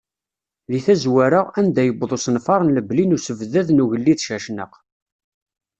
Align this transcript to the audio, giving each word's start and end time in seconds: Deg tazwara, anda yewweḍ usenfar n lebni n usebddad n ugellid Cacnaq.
Deg 0.71 0.83
tazwara, 0.85 1.41
anda 1.59 1.81
yewweḍ 1.83 2.11
usenfar 2.15 2.61
n 2.63 2.73
lebni 2.75 3.03
n 3.05 3.15
usebddad 3.17 3.67
n 3.71 3.83
ugellid 3.83 4.19
Cacnaq. 4.27 4.73